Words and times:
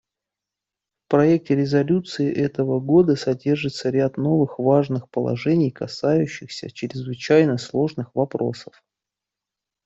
В 1.05 1.11
проекте 1.11 1.53
резолюции 1.55 2.33
этого 2.33 2.79
года 2.79 3.15
содержится 3.15 3.91
ряд 3.91 4.17
новых 4.17 4.57
важных 4.57 5.07
положений, 5.11 5.69
касающихся 5.69 6.71
чрезвычайно 6.71 7.59
сложных 7.59 8.15
вопросов. 8.15 8.83